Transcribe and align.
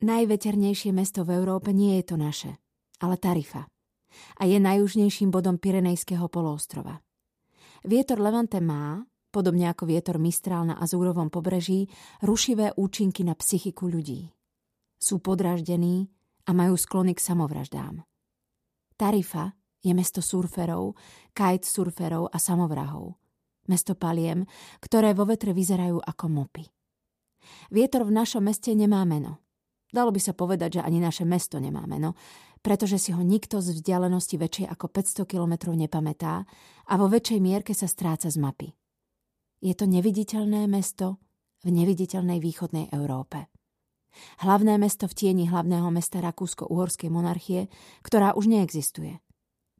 Najveternejšie 0.00 0.96
mesto 0.96 1.28
v 1.28 1.36
Európe 1.36 1.76
nie 1.76 2.00
je 2.00 2.04
to 2.08 2.16
naše, 2.16 2.56
ale 3.04 3.20
Tarifa. 3.20 3.68
A 4.40 4.48
je 4.48 4.56
najjužnejším 4.56 5.28
bodom 5.28 5.60
Pirenejského 5.60 6.24
poloostrova. 6.32 7.04
Vietor 7.84 8.16
Levante 8.16 8.64
má, 8.64 9.04
podobne 9.28 9.68
ako 9.68 9.84
vietor 9.84 10.16
Mistral 10.16 10.64
na 10.64 10.80
Azúrovom 10.80 11.28
pobreží, 11.28 11.92
rušivé 12.24 12.72
účinky 12.80 13.28
na 13.28 13.36
psychiku 13.36 13.92
ľudí. 13.92 14.32
Sú 14.96 15.20
podráždení 15.20 16.08
a 16.48 16.56
majú 16.56 16.80
sklony 16.80 17.12
k 17.12 17.20
samovraždám. 17.20 18.00
Tarifa 18.96 19.52
je 19.84 19.92
mesto 19.92 20.24
surferov, 20.24 20.96
kitesurferov 21.36 22.32
a 22.32 22.40
samovrahov. 22.40 23.20
Mesto 23.68 23.92
paliem, 23.92 24.48
ktoré 24.80 25.12
vo 25.12 25.28
vetre 25.28 25.52
vyzerajú 25.52 26.00
ako 26.00 26.24
mopy. 26.28 26.64
Vietor 27.68 28.08
v 28.08 28.16
našom 28.16 28.48
meste 28.48 28.72
nemá 28.72 29.04
meno. 29.04 29.44
Dalo 29.90 30.14
by 30.14 30.20
sa 30.22 30.32
povedať, 30.32 30.78
že 30.78 30.84
ani 30.86 31.02
naše 31.02 31.26
mesto 31.26 31.58
nemá 31.58 31.82
meno, 31.84 32.14
pretože 32.62 33.00
si 33.02 33.10
ho 33.10 33.22
nikto 33.22 33.58
z 33.58 33.74
vzdialenosti 33.74 34.38
väčšej 34.38 34.66
ako 34.70 34.86
500 34.86 35.30
kilometrov 35.30 35.74
nepamätá 35.74 36.46
a 36.86 36.92
vo 36.94 37.10
väčšej 37.10 37.40
mierke 37.42 37.72
sa 37.74 37.90
stráca 37.90 38.30
z 38.30 38.38
mapy. 38.38 38.68
Je 39.60 39.74
to 39.74 39.84
neviditeľné 39.90 40.70
mesto 40.70 41.18
v 41.66 41.74
neviditeľnej 41.74 42.38
východnej 42.40 42.88
Európe. 42.94 43.50
Hlavné 44.42 44.78
mesto 44.78 45.06
v 45.06 45.14
tieni 45.14 45.44
hlavného 45.46 45.86
mesta 45.94 46.18
Rakúsko-Uhorskej 46.18 47.10
monarchie, 47.12 47.70
ktorá 48.02 48.34
už 48.34 48.50
neexistuje. 48.50 49.22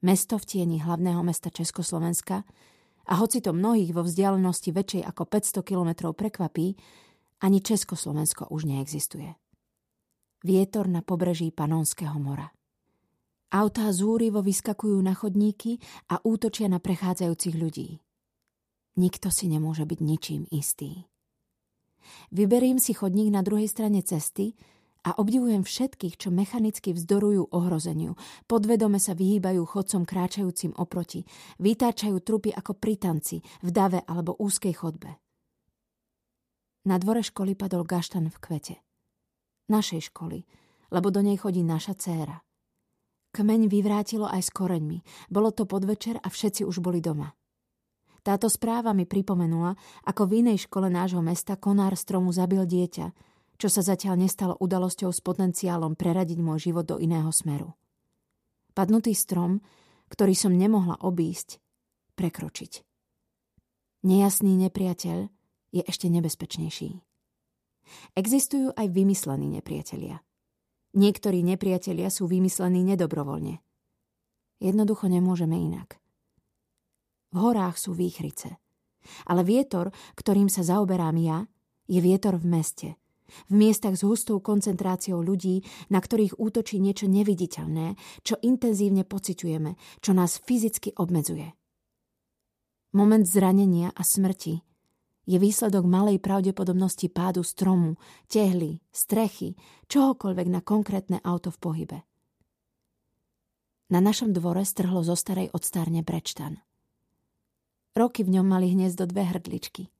Mesto 0.00 0.38
v 0.38 0.44
tieni 0.46 0.78
hlavného 0.80 1.20
mesta 1.20 1.50
Československa 1.52 2.46
a 3.10 3.12
hoci 3.18 3.42
to 3.42 3.50
mnohých 3.52 3.92
vo 3.92 4.06
vzdialenosti 4.06 4.70
väčšej 4.70 5.02
ako 5.04 5.22
500 5.26 5.66
kilometrov 5.66 6.14
prekvapí, 6.14 6.78
ani 7.42 7.58
Československo 7.60 8.48
už 8.52 8.68
neexistuje. 8.70 9.34
Vietor 10.40 10.88
na 10.88 11.04
pobreží 11.04 11.52
Panonského 11.52 12.16
mora. 12.16 12.48
Autá 13.52 13.92
zúrivo 13.92 14.40
vyskakujú 14.40 14.96
na 15.04 15.12
chodníky 15.12 15.76
a 16.08 16.16
útočia 16.24 16.64
na 16.64 16.80
prechádzajúcich 16.80 17.60
ľudí. 17.60 18.00
Nikto 18.96 19.28
si 19.28 19.52
nemôže 19.52 19.84
byť 19.84 20.00
ničím 20.00 20.48
istý. 20.48 21.04
Vyberím 22.32 22.80
si 22.80 22.96
chodník 22.96 23.28
na 23.28 23.44
druhej 23.44 23.68
strane 23.68 24.00
cesty 24.00 24.56
a 25.04 25.12
obdivujem 25.20 25.60
všetkých, 25.60 26.16
čo 26.16 26.32
mechanicky 26.32 26.96
vzdorujú 26.96 27.52
ohrozeniu, 27.52 28.16
podvedome 28.48 28.96
sa 28.96 29.12
vyhýbajú 29.12 29.60
chodcom 29.68 30.08
kráčajúcim 30.08 30.72
oproti, 30.80 31.28
vytáčajú 31.60 32.16
trupy 32.24 32.48
ako 32.48 32.80
pri 32.80 32.96
tanci, 32.96 33.44
v 33.60 33.68
dave 33.68 34.00
alebo 34.08 34.40
úzkej 34.40 34.72
chodbe. 34.72 35.20
Na 36.88 36.96
dvore 36.96 37.20
školy 37.20 37.52
padol 37.52 37.84
gaštan 37.84 38.32
v 38.32 38.40
kvete 38.40 38.76
našej 39.70 40.10
školy, 40.10 40.44
lebo 40.90 41.08
do 41.14 41.22
nej 41.22 41.38
chodí 41.38 41.62
naša 41.62 41.94
dcéra. 41.94 42.42
Kmeň 43.30 43.70
vyvrátilo 43.70 44.26
aj 44.26 44.42
s 44.42 44.50
koreňmi. 44.50 45.30
Bolo 45.30 45.54
to 45.54 45.62
podvečer 45.62 46.18
a 46.18 46.26
všetci 46.26 46.66
už 46.66 46.82
boli 46.82 46.98
doma. 46.98 47.30
Táto 48.20 48.50
správa 48.50 48.90
mi 48.92 49.06
pripomenula, 49.06 49.78
ako 50.04 50.28
v 50.28 50.44
inej 50.44 50.68
škole 50.68 50.92
nášho 50.92 51.22
mesta 51.24 51.56
konár 51.56 51.94
stromu 51.96 52.34
zabil 52.34 52.66
dieťa, 52.66 53.06
čo 53.56 53.68
sa 53.70 53.80
zatiaľ 53.80 54.20
nestalo 54.20 54.58
udalosťou 54.60 55.08
s 55.14 55.22
potenciálom 55.24 55.96
preradiť 55.96 56.38
môj 56.42 56.68
život 56.68 56.84
do 56.84 56.96
iného 57.00 57.30
smeru. 57.32 57.78
Padnutý 58.76 59.14
strom, 59.16 59.62
ktorý 60.10 60.34
som 60.34 60.52
nemohla 60.52 61.00
obísť, 61.00 61.62
prekročiť. 62.18 62.82
Nejasný 64.04 64.56
nepriateľ 64.68 65.18
je 65.70 65.82
ešte 65.84 66.08
nebezpečnejší. 66.08 67.09
Existujú 68.14 68.74
aj 68.74 68.86
vymyslení 68.90 69.46
nepriatelia. 69.48 70.22
Niektorí 70.94 71.46
nepriatelia 71.46 72.10
sú 72.10 72.26
vymyslení 72.26 72.82
nedobrovoľne. 72.82 73.62
Jednoducho 74.58 75.06
nemôžeme 75.06 75.54
inak. 75.54 76.02
V 77.30 77.36
horách 77.38 77.78
sú 77.78 77.94
výchrice. 77.94 78.58
Ale 79.24 79.46
vietor, 79.46 79.94
ktorým 80.18 80.50
sa 80.50 80.66
zaoberám 80.66 81.16
ja, 81.16 81.38
je 81.86 82.02
vietor 82.02 82.36
v 82.36 82.46
meste. 82.46 82.88
V 83.46 83.54
miestach 83.54 83.94
s 83.94 84.02
hustou 84.02 84.42
koncentráciou 84.42 85.22
ľudí, 85.22 85.62
na 85.88 86.02
ktorých 86.02 86.42
útočí 86.42 86.82
niečo 86.82 87.06
neviditeľné, 87.06 87.94
čo 88.26 88.34
intenzívne 88.42 89.06
pociťujeme, 89.06 90.02
čo 90.02 90.10
nás 90.10 90.42
fyzicky 90.42 90.98
obmedzuje. 90.98 91.54
Moment 92.90 93.22
zranenia 93.22 93.94
a 93.94 94.02
smrti 94.02 94.69
je 95.28 95.36
výsledok 95.36 95.84
malej 95.84 96.18
pravdepodobnosti 96.18 97.08
pádu 97.12 97.44
stromu, 97.44 98.00
tehly, 98.26 98.80
strechy, 98.90 99.56
čohokoľvek 99.92 100.46
na 100.48 100.60
konkrétne 100.64 101.18
auto 101.20 101.52
v 101.52 101.58
pohybe. 101.60 101.98
Na 103.90 103.98
našom 103.98 104.30
dvore 104.30 104.62
strhlo 104.62 105.02
zo 105.02 105.18
starej 105.18 105.50
odstárne 105.50 106.06
brečtan. 106.06 106.62
Roky 107.90 108.22
v 108.22 108.38
ňom 108.38 108.46
mali 108.46 108.70
hniezdo 108.70 109.06
dve 109.10 109.26
hrdličky. 109.26 109.90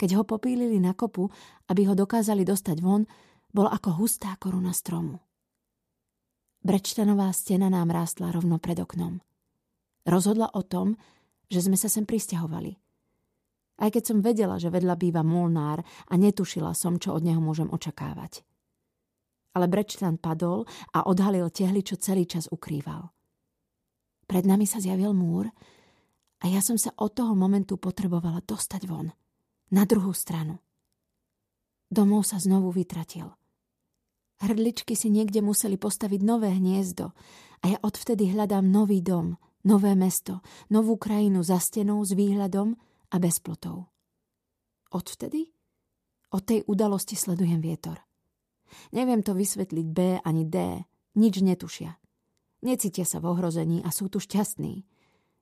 Keď 0.00 0.10
ho 0.16 0.22
popílili 0.24 0.80
na 0.80 0.96
kopu, 0.96 1.28
aby 1.70 1.86
ho 1.86 1.94
dokázali 1.94 2.42
dostať 2.42 2.80
von, 2.80 3.04
bol 3.52 3.68
ako 3.68 4.00
hustá 4.00 4.34
koruna 4.40 4.72
stromu. 4.72 5.20
Brečtanová 6.64 7.30
stena 7.36 7.68
nám 7.68 7.92
rástla 7.92 8.32
rovno 8.32 8.56
pred 8.56 8.80
oknom. 8.80 9.20
Rozhodla 10.08 10.48
o 10.56 10.64
tom, 10.64 10.96
že 11.52 11.60
sme 11.60 11.76
sa 11.76 11.92
sem 11.92 12.08
pristahovali– 12.08 12.80
aj 13.78 13.90
keď 13.90 14.02
som 14.02 14.18
vedela, 14.22 14.56
že 14.60 14.70
vedľa 14.70 14.94
býva 14.94 15.22
molnár 15.26 15.82
a 15.82 16.14
netušila 16.14 16.74
som, 16.78 16.98
čo 16.98 17.14
od 17.14 17.26
neho 17.26 17.42
môžem 17.42 17.66
očakávať. 17.70 18.46
Ale 19.54 19.70
Brečtan 19.70 20.18
padol 20.18 20.66
a 20.94 21.06
odhalil 21.06 21.50
tehly, 21.50 21.82
čo 21.82 21.98
celý 21.98 22.26
čas 22.26 22.50
ukrýval. 22.50 23.10
Pred 24.26 24.44
nami 24.46 24.66
sa 24.66 24.82
zjavil 24.82 25.14
múr 25.14 25.50
a 26.42 26.44
ja 26.50 26.58
som 26.58 26.74
sa 26.80 26.90
od 26.98 27.14
toho 27.14 27.36
momentu 27.38 27.78
potrebovala 27.78 28.42
dostať 28.42 28.82
von. 28.86 29.12
Na 29.70 29.82
druhú 29.88 30.12
stranu. 30.14 30.60
Domov 31.90 32.26
sa 32.26 32.42
znovu 32.42 32.74
vytratil. 32.74 33.30
Hrdličky 34.42 34.98
si 34.98 35.08
niekde 35.14 35.40
museli 35.40 35.78
postaviť 35.78 36.20
nové 36.26 36.50
hniezdo 36.50 37.14
a 37.62 37.64
ja 37.70 37.78
odvtedy 37.80 38.34
hľadám 38.34 38.66
nový 38.66 39.00
dom, 39.00 39.38
nové 39.62 39.94
mesto, 39.94 40.42
novú 40.68 40.98
krajinu 40.98 41.40
za 41.46 41.62
stenou 41.62 42.02
s 42.02 42.12
výhľadom, 42.12 42.74
a 43.14 43.16
bez 43.22 43.38
plotov. 43.38 43.94
Odvtedy? 44.90 45.54
Od 46.34 46.42
tej 46.42 46.66
udalosti 46.66 47.14
sledujem 47.14 47.62
vietor. 47.62 48.02
Neviem 48.90 49.22
to 49.22 49.38
vysvetliť 49.38 49.86
B 49.86 50.18
ani 50.18 50.42
D, 50.50 50.82
nič 51.14 51.38
netušia. 51.38 51.94
Necítia 52.66 53.06
sa 53.06 53.22
v 53.22 53.30
ohrození 53.30 53.86
a 53.86 53.94
sú 53.94 54.10
tu 54.10 54.18
šťastní. 54.18 54.82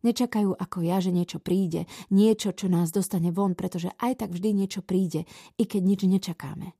Nečakajú 0.00 0.56
ako 0.56 0.78
ja, 0.80 0.98
že 0.98 1.12
niečo 1.12 1.38
príde, 1.38 1.84
niečo, 2.08 2.56
čo 2.56 2.66
nás 2.72 2.90
dostane 2.90 3.30
von, 3.30 3.52
pretože 3.52 3.92
aj 4.00 4.24
tak 4.24 4.30
vždy 4.32 4.64
niečo 4.64 4.80
príde, 4.80 5.28
i 5.60 5.64
keď 5.68 5.82
nič 5.84 6.00
nečakáme. 6.08 6.72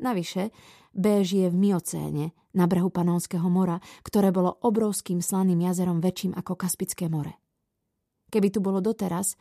Navyše, 0.00 0.50
B 0.96 1.20
žije 1.20 1.52
v 1.52 1.56
Miocéne, 1.56 2.24
na 2.56 2.64
brehu 2.64 2.88
Panónskeho 2.88 3.46
mora, 3.52 3.76
ktoré 4.00 4.32
bolo 4.32 4.56
obrovským 4.64 5.20
slaným 5.20 5.60
jazerom 5.68 6.00
väčším 6.00 6.32
ako 6.32 6.56
Kaspické 6.56 7.12
more. 7.12 7.36
Keby 8.32 8.48
tu 8.48 8.64
bolo 8.64 8.80
doteraz, 8.80 9.36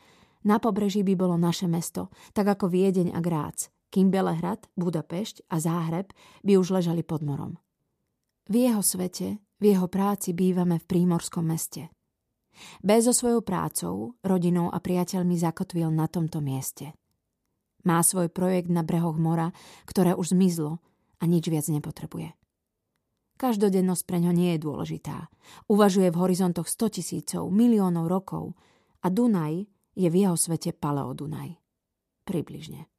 na 0.46 0.62
pobreží 0.62 1.02
by 1.02 1.18
bolo 1.18 1.36
naše 1.36 1.66
mesto, 1.66 2.14
tak 2.38 2.46
ako 2.46 2.70
Viedeň 2.70 3.18
a 3.18 3.20
Grác, 3.20 3.74
kým 3.90 4.14
Belehrad, 4.14 4.70
Budapešť 4.78 5.50
a 5.50 5.58
Záhreb 5.58 6.14
by 6.46 6.54
už 6.62 6.78
ležali 6.80 7.02
pod 7.02 7.26
morom. 7.26 7.58
V 8.46 8.70
jeho 8.70 8.86
svete, 8.86 9.42
v 9.58 9.64
jeho 9.74 9.90
práci 9.90 10.38
bývame 10.38 10.78
v 10.78 10.86
prímorskom 10.86 11.50
meste. 11.50 11.90
Bez 12.86 13.10
so 13.10 13.14
svojou 13.14 13.42
prácou, 13.44 14.16
rodinou 14.24 14.72
a 14.72 14.80
priateľmi 14.80 15.36
zakotvil 15.36 15.92
na 15.92 16.08
tomto 16.08 16.40
mieste. 16.40 16.96
Má 17.84 18.00
svoj 18.06 18.32
projekt 18.32 18.72
na 18.72 18.82
brehoch 18.86 19.18
mora, 19.20 19.52
ktoré 19.90 20.16
už 20.16 20.38
zmizlo 20.38 20.80
a 21.20 21.24
nič 21.26 21.50
viac 21.50 21.68
nepotrebuje. 21.68 22.34
Každodennosť 23.36 24.04
pre 24.08 24.24
ňo 24.24 24.32
nie 24.32 24.56
je 24.56 24.64
dôležitá. 24.64 25.28
Uvažuje 25.68 26.08
v 26.08 26.20
horizontoch 26.24 26.72
100 26.72 27.02
tisícov, 27.02 27.44
miliónov 27.52 28.08
rokov 28.08 28.56
a 29.04 29.12
Dunaj, 29.12 29.68
je 29.96 30.08
v 30.12 30.16
jeho 30.28 30.36
svete 30.36 30.76
Paleodunaj. 30.76 31.56
Približne. 32.28 32.92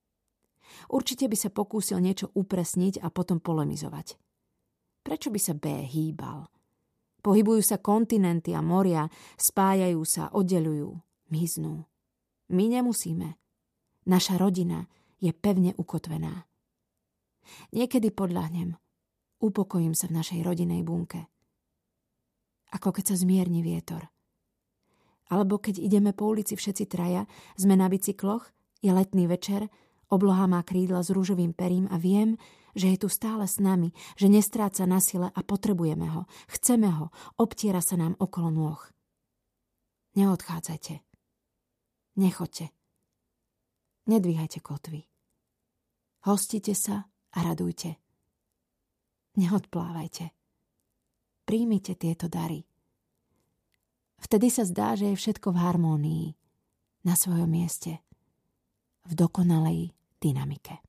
Určite 0.90 1.30
by 1.30 1.36
sa 1.38 1.52
pokúsil 1.52 2.02
niečo 2.02 2.32
upresniť 2.34 3.04
a 3.04 3.12
potom 3.12 3.38
polemizovať. 3.38 4.18
Prečo 5.04 5.30
by 5.30 5.40
sa 5.40 5.54
B 5.54 5.86
hýbal? 5.86 6.50
Pohybujú 7.22 7.62
sa 7.62 7.78
kontinenty 7.78 8.54
a 8.56 8.62
moria, 8.64 9.06
spájajú 9.38 10.02
sa, 10.02 10.30
oddelujú, 10.34 10.98
miznú. 11.30 11.86
My 12.50 12.66
nemusíme. 12.70 13.38
Naša 14.06 14.38
rodina 14.38 14.86
je 15.18 15.30
pevne 15.34 15.74
ukotvená. 15.78 16.46
Niekedy 17.70 18.10
podľahnem. 18.10 18.74
Upokojím 19.42 19.94
sa 19.94 20.10
v 20.10 20.22
našej 20.22 20.40
rodinej 20.42 20.82
bunke. 20.82 21.30
Ako 22.74 22.90
keď 22.90 23.14
sa 23.14 23.16
zmierni 23.18 23.62
vietor– 23.62 24.10
alebo 25.26 25.58
keď 25.58 25.82
ideme 25.82 26.14
po 26.14 26.30
ulici 26.30 26.54
všetci 26.54 26.84
traja, 26.86 27.26
sme 27.58 27.74
na 27.74 27.90
bicykloch, 27.90 28.46
je 28.80 28.90
letný 28.94 29.26
večer, 29.26 29.66
Obloha 30.06 30.46
má 30.46 30.62
krídla 30.62 31.02
s 31.02 31.10
rúžovým 31.10 31.50
perím 31.50 31.90
a 31.90 31.98
viem, 31.98 32.38
že 32.78 32.94
je 32.94 32.98
tu 33.02 33.08
stále 33.10 33.42
s 33.50 33.58
nami, 33.58 33.90
že 34.14 34.30
nestráca 34.30 34.86
na 34.86 35.02
sile 35.02 35.34
a 35.34 35.40
potrebujeme 35.42 36.06
ho. 36.06 36.30
Chceme 36.46 36.86
ho, 36.94 37.10
obtiera 37.42 37.82
sa 37.82 37.98
nám 37.98 38.14
okolo 38.22 38.48
nôh. 38.54 38.80
Neodchádzajte. 40.14 41.02
Nechoďte. 42.22 42.70
Nedvíhajte 44.06 44.62
kotvy. 44.62 45.02
Hostite 46.30 46.72
sa 46.78 47.10
a 47.34 47.38
radujte. 47.42 47.98
Neodplávajte. 49.36 50.30
Príjmite 51.42 51.98
tieto 51.98 52.30
dary. 52.30 52.62
Vtedy 54.20 54.48
sa 54.48 54.64
zdá, 54.64 54.96
že 54.96 55.12
je 55.12 55.20
všetko 55.20 55.52
v 55.52 55.60
harmónii, 55.60 56.26
na 57.06 57.14
svojom 57.14 57.46
mieste, 57.46 58.02
v 59.06 59.12
dokonalej 59.14 59.94
dynamike. 60.18 60.82